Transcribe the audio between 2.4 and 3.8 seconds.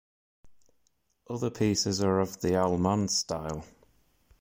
the allemande style.